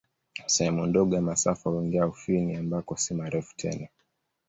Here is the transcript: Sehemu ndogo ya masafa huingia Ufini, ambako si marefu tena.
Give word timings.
Sehemu 0.47 0.85
ndogo 0.85 1.15
ya 1.15 1.21
masafa 1.21 1.69
huingia 1.69 2.07
Ufini, 2.07 2.55
ambako 2.55 2.97
si 2.97 3.13
marefu 3.13 3.55
tena. 3.55 3.87